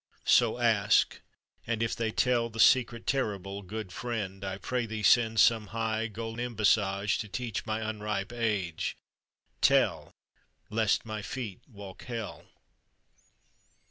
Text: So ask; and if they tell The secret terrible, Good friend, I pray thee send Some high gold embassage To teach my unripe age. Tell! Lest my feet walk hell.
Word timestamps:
So 0.25 0.57
ask; 0.57 1.21
and 1.67 1.83
if 1.83 1.95
they 1.95 2.09
tell 2.09 2.49
The 2.49 2.59
secret 2.59 3.05
terrible, 3.05 3.61
Good 3.61 3.91
friend, 3.91 4.43
I 4.43 4.57
pray 4.57 4.87
thee 4.87 5.03
send 5.03 5.39
Some 5.39 5.67
high 5.67 6.07
gold 6.07 6.39
embassage 6.39 7.19
To 7.19 7.27
teach 7.27 7.67
my 7.67 7.87
unripe 7.87 8.33
age. 8.33 8.97
Tell! 9.61 10.15
Lest 10.71 11.05
my 11.05 11.21
feet 11.21 11.61
walk 11.67 12.05
hell. 12.05 12.45